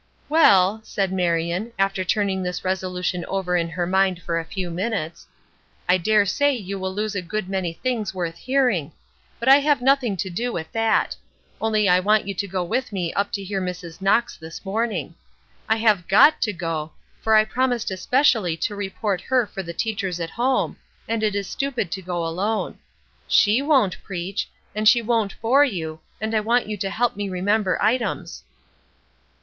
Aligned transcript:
"Well," 0.29 0.81
said 0.83 1.11
Marion, 1.13 1.73
after 1.77 2.03
turning 2.03 2.41
this 2.41 2.65
resolution 2.65 3.23
over 3.25 3.55
in 3.55 3.69
her 3.69 3.85
mind 3.85 4.19
for 4.19 4.39
a 4.39 4.43
few 4.45 4.71
minutes, 4.71 5.27
"I 5.87 5.99
dare 5.99 6.25
say 6.25 6.55
you 6.55 6.79
will 6.79 6.91
lose 6.91 7.13
a 7.13 7.21
good 7.21 7.47
many 7.47 7.73
things 7.73 8.11
worth 8.11 8.35
hearing; 8.35 8.93
but 9.39 9.47
I 9.47 9.57
have 9.59 9.79
nothing 9.79 10.17
to 10.17 10.29
do 10.31 10.51
with 10.51 10.71
that 10.71 11.15
only 11.61 11.87
I 11.87 11.99
want 11.99 12.27
you 12.27 12.33
to 12.33 12.47
go 12.47 12.63
with 12.63 12.91
me 12.91 13.13
up 13.13 13.31
to 13.33 13.43
hear 13.43 13.61
Mrs. 13.61 14.01
Knox 14.01 14.35
this 14.37 14.65
morning. 14.65 15.13
I've 15.69 16.07
got 16.07 16.41
to 16.41 16.51
go, 16.51 16.93
for 17.21 17.35
I 17.35 17.45
promised 17.45 17.91
especially 17.91 18.57
to 18.57 18.75
report 18.75 19.21
her 19.21 19.45
for 19.45 19.61
the 19.61 19.71
teachers 19.71 20.19
at 20.19 20.31
home, 20.31 20.77
and 21.07 21.21
it 21.21 21.35
is 21.35 21.45
stupid 21.47 21.91
to 21.91 22.01
go 22.01 22.25
alone. 22.25 22.79
She 23.27 23.61
won't 23.61 24.01
preach, 24.01 24.49
and 24.73 24.89
she 24.89 25.03
won't 25.03 25.39
bore 25.43 25.63
you, 25.63 25.99
and 26.19 26.33
I 26.33 26.39
want 26.39 26.67
you 26.67 26.75
to 26.77 26.89
help 26.89 27.15
me 27.15 27.29
remember 27.29 27.79
items." 27.79 28.43